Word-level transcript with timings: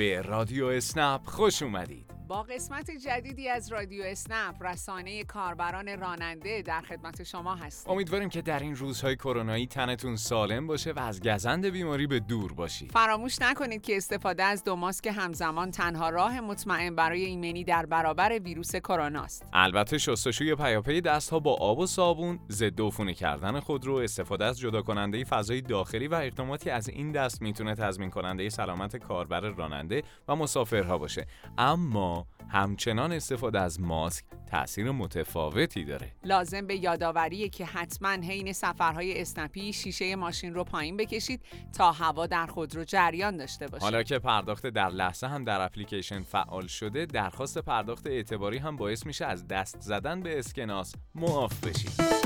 به 0.00 0.22
رادیو 0.22 0.66
اسنپ 0.66 1.26
خوش 1.26 1.62
اومدید. 1.62 2.19
با 2.30 2.42
قسمت 2.42 2.90
جدیدی 2.90 3.48
از 3.48 3.72
رادیو 3.72 4.02
اسنپ 4.06 4.62
رسانه 4.62 5.24
کاربران 5.24 6.00
راننده 6.00 6.62
در 6.62 6.80
خدمت 6.80 7.22
شما 7.22 7.54
هستیم. 7.54 7.92
امیدواریم 7.92 8.28
که 8.28 8.42
در 8.42 8.58
این 8.58 8.76
روزهای 8.76 9.16
کرونایی 9.16 9.66
تنتون 9.66 10.16
سالم 10.16 10.66
باشه 10.66 10.92
و 10.92 10.98
از 10.98 11.20
گزند 11.20 11.66
بیماری 11.66 12.06
به 12.06 12.20
دور 12.20 12.52
باشید 12.52 12.92
فراموش 12.92 13.42
نکنید 13.42 13.82
که 13.82 13.96
استفاده 13.96 14.42
از 14.42 14.64
دو 14.64 14.76
ماسک 14.76 15.06
همزمان 15.06 15.70
تنها 15.70 16.08
راه 16.08 16.40
مطمئن 16.40 16.96
برای 16.96 17.24
ایمنی 17.24 17.64
در 17.64 17.86
برابر 17.86 18.38
ویروس 18.38 18.76
کرونا 18.76 19.22
است. 19.22 19.46
البته 19.52 19.98
شستشوی 19.98 20.54
پیاپی 20.54 21.00
دستها 21.00 21.38
با 21.38 21.54
آب 21.54 21.78
و 21.78 21.86
صابون 21.86 22.40
ضد 22.50 22.80
عفونی 22.80 23.14
کردن 23.14 23.60
خودرو 23.60 23.94
استفاده 23.94 24.44
از 24.44 24.58
جدا 24.58 24.82
کننده 24.82 25.24
فضای 25.24 25.60
داخلی 25.60 26.08
و 26.08 26.14
اقداماتی 26.14 26.70
از 26.70 26.88
این 26.88 27.12
دست 27.12 27.42
می‌تونه 27.42 27.74
تضمین 27.74 28.10
کننده 28.10 28.48
سلامت 28.48 28.96
کاربر 28.96 29.40
راننده 29.40 30.02
و 30.28 30.36
مسافرها 30.36 30.98
باشه. 30.98 31.26
اما 31.58 32.19
همچنان 32.52 33.12
استفاده 33.12 33.60
از 33.60 33.80
ماسک 33.80 34.24
تاثیر 34.50 34.90
متفاوتی 34.90 35.84
داره. 35.84 36.12
لازم 36.24 36.66
به 36.66 36.76
یادآوریه 36.76 37.48
که 37.48 37.64
حتما 37.64 38.08
حین 38.08 38.52
سفرهای 38.52 39.20
اسنپی 39.20 39.72
شیشه 39.72 40.16
ماشین 40.16 40.54
رو 40.54 40.64
پایین 40.64 40.96
بکشید 40.96 41.40
تا 41.78 41.92
هوا 41.92 42.26
در 42.26 42.46
خودرو 42.46 42.84
جریان 42.84 43.36
داشته 43.36 43.66
باشه. 43.66 43.84
حالا 43.84 44.02
که 44.02 44.18
پرداخت 44.18 44.66
در 44.66 44.88
لحظه 44.88 45.26
هم 45.26 45.44
در 45.44 45.60
اپلیکیشن 45.60 46.20
فعال 46.22 46.66
شده 46.66 47.06
درخواست 47.06 47.58
پرداخت 47.58 48.06
اعتباری 48.06 48.58
هم 48.58 48.76
باعث 48.76 49.06
میشه 49.06 49.26
از 49.26 49.48
دست 49.48 49.80
زدن 49.80 50.20
به 50.20 50.38
اسکناس 50.38 50.94
معاف 51.14 51.66
بشید. 51.66 52.19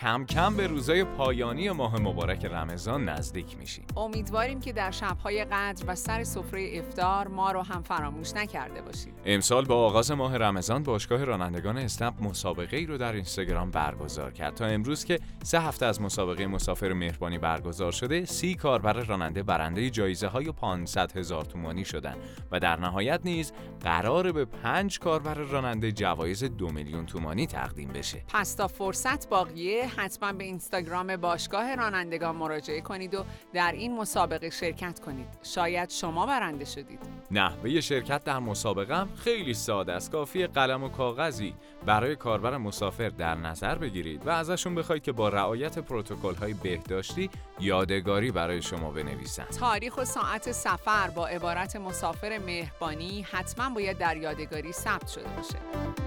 کم 0.00 0.24
کم 0.24 0.56
به 0.56 0.66
روزای 0.66 1.04
پایانی 1.04 1.70
ماه 1.70 2.00
مبارک 2.00 2.44
رمضان 2.44 3.08
نزدیک 3.08 3.58
میشیم. 3.58 3.84
امیدواریم 3.96 4.60
که 4.60 4.72
در 4.72 4.90
شبهای 4.90 5.44
قدر 5.44 5.84
و 5.86 5.94
سر 5.94 6.24
سفره 6.24 6.70
افتار 6.72 7.28
ما 7.28 7.52
رو 7.52 7.62
هم 7.62 7.82
فراموش 7.82 8.34
نکرده 8.34 8.82
باشید 8.82 9.14
امسال 9.24 9.64
با 9.64 9.86
آغاز 9.86 10.10
ماه 10.10 10.36
رمضان 10.36 10.82
باشگاه 10.82 11.24
رانندگان 11.24 11.78
اسنپ 11.78 12.22
مسابقه 12.22 12.76
ای 12.76 12.86
رو 12.86 12.98
در 12.98 13.12
اینستاگرام 13.12 13.70
برگزار 13.70 14.32
کرد. 14.32 14.54
تا 14.54 14.66
امروز 14.66 15.04
که 15.04 15.20
سه 15.42 15.60
هفته 15.60 15.86
از 15.86 16.00
مسابقه 16.00 16.46
مسافر 16.46 16.92
مهربانی 16.92 17.38
برگزار 17.38 17.92
شده 17.92 18.24
سی 18.24 18.54
کاربر 18.54 18.92
راننده 18.92 19.42
برنده 19.42 19.90
جایزه 19.90 20.26
های 20.26 20.52
500 20.52 21.16
هزار 21.16 21.44
تومانی 21.44 21.84
شدن 21.84 22.16
و 22.52 22.60
در 22.60 22.76
نهایت 22.76 23.20
نیز 23.24 23.52
قرار 23.80 24.32
به 24.32 24.44
پنج 24.44 24.98
کاربر 24.98 25.34
راننده 25.34 25.92
جوایز 25.92 26.44
دو 26.44 26.72
میلیون 26.72 27.06
تومانی 27.06 27.46
تقدیم 27.46 27.88
بشه. 27.88 28.22
پس 28.28 28.54
تا 28.54 28.68
فرصت 28.68 29.28
باقیه 29.28 29.89
حتما 29.96 30.32
به 30.32 30.44
اینستاگرام 30.44 31.16
باشگاه 31.16 31.74
رانندگان 31.74 32.36
مراجعه 32.36 32.80
کنید 32.80 33.14
و 33.14 33.24
در 33.52 33.72
این 33.72 33.96
مسابقه 33.96 34.50
شرکت 34.50 35.00
کنید. 35.00 35.26
شاید 35.42 35.90
شما 35.90 36.26
برنده 36.26 36.64
شدید. 36.64 37.00
نحوه 37.30 37.80
شرکت 37.80 38.24
در 38.24 38.38
مسابقه 38.38 38.96
هم 38.96 39.08
خیلی 39.16 39.54
ساده 39.54 39.92
است. 39.92 40.10
کافی 40.10 40.46
قلم 40.46 40.84
و 40.84 40.88
کاغذی 40.88 41.54
برای 41.86 42.16
کاربر 42.16 42.56
مسافر 42.56 43.08
در 43.08 43.34
نظر 43.34 43.74
بگیرید 43.74 44.26
و 44.26 44.30
ازشون 44.30 44.74
بخواید 44.74 45.02
که 45.02 45.12
با 45.12 45.28
رعایت 45.28 45.78
پروتکل 45.78 46.34
های 46.34 46.54
بهداشتی 46.54 47.30
یادگاری 47.60 48.30
برای 48.30 48.62
شما 48.62 48.90
بنویسند. 48.90 49.48
تاریخ 49.48 49.98
و 49.98 50.04
ساعت 50.04 50.52
سفر 50.52 51.10
با 51.10 51.26
عبارت 51.26 51.76
مسافر 51.76 52.38
مهربانی 52.38 53.22
حتما 53.30 53.74
باید 53.74 53.98
در 53.98 54.16
یادگاری 54.16 54.72
ثبت 54.72 55.08
شده 55.08 55.28
باشه. 55.36 55.99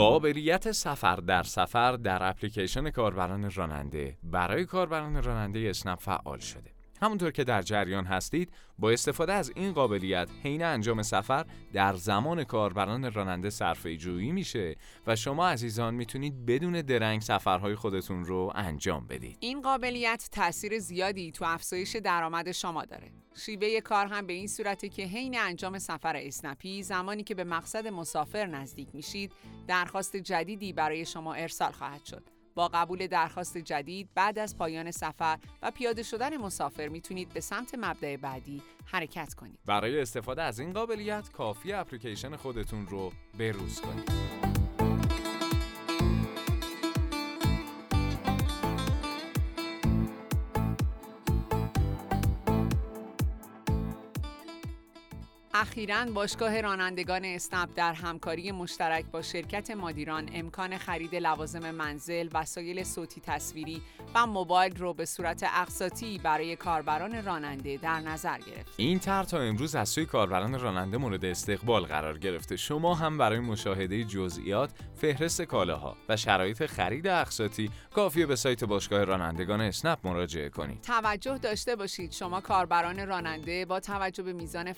قابلیت 0.00 0.72
سفر 0.72 1.16
در 1.16 1.42
سفر 1.42 1.92
در 1.92 2.28
اپلیکیشن 2.28 2.90
کاربران 2.90 3.50
راننده 3.50 4.18
برای 4.22 4.64
کاربران 4.64 5.22
راننده 5.22 5.66
اسنپ 5.70 5.98
فعال 5.98 6.38
شده. 6.38 6.79
همونطور 7.02 7.30
که 7.30 7.44
در 7.44 7.62
جریان 7.62 8.04
هستید 8.04 8.52
با 8.78 8.90
استفاده 8.90 9.32
از 9.32 9.52
این 9.56 9.72
قابلیت 9.72 10.28
حین 10.42 10.64
انجام 10.64 11.02
سفر 11.02 11.46
در 11.72 11.94
زمان 11.94 12.44
کاربران 12.44 13.12
راننده 13.12 13.50
صرفه 13.50 13.96
جویی 13.96 14.32
میشه 14.32 14.76
و 15.06 15.16
شما 15.16 15.48
عزیزان 15.48 15.94
می‌تونید 15.94 16.46
بدون 16.46 16.82
درنگ 16.82 17.20
سفرهای 17.20 17.74
خودتون 17.74 18.24
رو 18.24 18.52
انجام 18.54 19.06
بدید. 19.06 19.36
این 19.40 19.62
قابلیت 19.62 20.28
تاثیر 20.32 20.78
زیادی 20.78 21.32
تو 21.32 21.44
افزایش 21.44 21.96
درآمد 21.96 22.52
شما 22.52 22.84
داره. 22.84 23.10
شیوه 23.34 23.80
کار 23.80 24.06
هم 24.06 24.26
به 24.26 24.32
این 24.32 24.46
صورته 24.46 24.88
که 24.88 25.02
حین 25.02 25.38
انجام 25.38 25.78
سفر 25.78 26.16
اسنپی 26.16 26.82
زمانی 26.82 27.22
که 27.22 27.34
به 27.34 27.44
مقصد 27.44 27.86
مسافر 27.86 28.46
نزدیک 28.46 28.88
میشید 28.94 29.32
درخواست 29.66 30.16
جدیدی 30.16 30.72
برای 30.72 31.06
شما 31.06 31.34
ارسال 31.34 31.72
خواهد 31.72 32.04
شد. 32.04 32.39
با 32.54 32.68
قبول 32.68 33.06
درخواست 33.06 33.58
جدید 33.58 34.08
بعد 34.14 34.38
از 34.38 34.56
پایان 34.56 34.90
سفر 34.90 35.38
و 35.62 35.70
پیاده 35.70 36.02
شدن 36.02 36.36
مسافر 36.36 36.88
می‌تونید 36.88 37.28
به 37.28 37.40
سمت 37.40 37.74
مبدع 37.78 38.16
بعدی 38.16 38.62
حرکت 38.84 39.34
کنید. 39.34 39.58
برای 39.66 40.00
استفاده 40.00 40.42
از 40.42 40.60
این 40.60 40.72
قابلیت 40.72 41.32
کافی 41.32 41.72
اپلیکیشن 41.72 42.36
خودتون 42.36 42.86
رو 42.86 43.12
بروز 43.38 43.80
کنید. 43.80 44.49
اخیرا 55.54 56.04
باشگاه 56.04 56.60
رانندگان 56.60 57.24
اسنپ 57.24 57.68
در 57.74 57.92
همکاری 57.92 58.52
مشترک 58.52 59.04
با 59.04 59.22
شرکت 59.22 59.70
مادیران 59.70 60.28
امکان 60.34 60.78
خرید 60.78 61.14
لوازم 61.14 61.70
منزل، 61.70 62.28
وسایل 62.34 62.84
صوتی 62.84 63.20
تصویری 63.20 63.82
و 64.14 64.26
موبایل 64.26 64.76
رو 64.76 64.94
به 64.94 65.04
صورت 65.04 65.44
اقساطی 65.54 66.18
برای 66.18 66.56
کاربران 66.56 67.24
راننده 67.24 67.76
در 67.76 68.00
نظر 68.00 68.38
گرفت. 68.38 68.74
این 68.76 68.98
طرح 68.98 69.24
تا 69.24 69.40
امروز 69.40 69.74
از 69.74 69.88
سوی 69.88 70.06
کاربران 70.06 70.60
راننده 70.60 70.98
مورد 70.98 71.24
استقبال 71.24 71.84
قرار 71.84 72.18
گرفته. 72.18 72.56
شما 72.56 72.94
هم 72.94 73.18
برای 73.18 73.38
مشاهده 73.38 74.04
جزئیات، 74.04 74.70
فهرست 74.94 75.42
کالاها 75.42 75.96
و 76.08 76.16
شرایط 76.16 76.66
خرید 76.66 77.06
اقساطی 77.06 77.70
کافیه 77.94 78.26
به 78.26 78.36
سایت 78.36 78.64
باشگاه 78.64 79.04
رانندگان 79.04 79.60
اسنپ 79.60 79.98
مراجعه 80.04 80.48
کنید. 80.48 80.80
توجه 80.80 81.38
داشته 81.38 81.76
باشید 81.76 82.12
شما 82.12 82.40
کاربران 82.40 83.06
راننده 83.06 83.64
با 83.64 83.80
توجه 83.80 84.22
به 84.22 84.32
میزان 84.32 84.72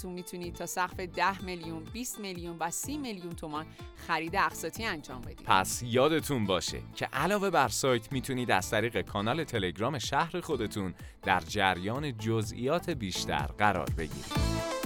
فعالیتتون 0.00 0.12
می‌تونید 0.12 0.54
تا 0.54 0.66
سقف 0.66 1.00
10 1.00 1.44
میلیون 1.44 1.84
20 1.92 2.20
میلیون 2.20 2.56
و 2.60 2.70
30 2.70 2.98
میلیون 2.98 3.32
تومان 3.32 3.66
خرید 4.06 4.36
اقساطی 4.36 4.84
انجام 4.84 5.20
بدید. 5.20 5.42
پس 5.44 5.82
یادتون 5.82 6.46
باشه 6.46 6.82
که 6.94 7.06
علاوه 7.12 7.50
بر 7.50 7.68
سایت 7.68 8.12
می‌تونید 8.12 8.50
از 8.50 8.70
طریق 8.70 9.00
کانال 9.00 9.44
تلگرام 9.44 9.98
شهر 9.98 10.40
خودتون 10.40 10.94
در 11.22 11.40
جریان 11.40 12.18
جزئیات 12.18 12.90
بیشتر 12.90 13.46
قرار 13.58 13.90
بگیرید. 13.98 14.79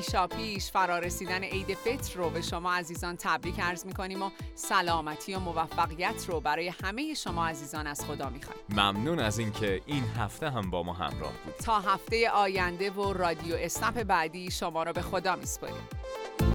پیشا 0.00 0.26
پیش 0.26 0.70
فرارسیدن 0.70 1.44
عید 1.44 1.74
فطر 1.74 2.18
رو 2.18 2.30
به 2.30 2.42
شما 2.42 2.72
عزیزان 2.72 3.16
تبریک 3.16 3.60
عرض 3.60 3.86
می‌کنیم 3.86 4.22
و 4.22 4.30
سلامتی 4.54 5.34
و 5.34 5.38
موفقیت 5.38 6.24
رو 6.28 6.40
برای 6.40 6.72
همه 6.84 7.14
شما 7.14 7.46
عزیزان 7.46 7.86
از 7.86 8.04
خدا 8.04 8.30
می‌خوایم. 8.30 8.60
ممنون 8.68 9.18
از 9.18 9.38
اینکه 9.38 9.80
این 9.86 10.04
هفته 10.04 10.50
هم 10.50 10.70
با 10.70 10.82
ما 10.82 10.92
همراه 10.92 11.32
بود. 11.44 11.54
تا 11.54 11.80
هفته 11.80 12.30
آینده 12.30 12.90
و 12.90 13.12
رادیو 13.12 13.54
اسنپ 13.58 14.02
بعدی 14.02 14.50
شما 14.50 14.82
رو 14.82 14.92
به 14.92 15.02
خدا 15.02 15.36
میسپاریم. 15.36 15.88